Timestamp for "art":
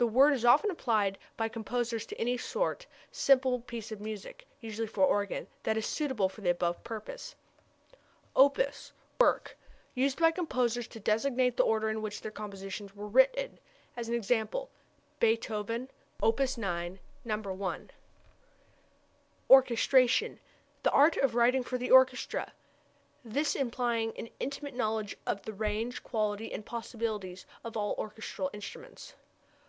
20.92-21.16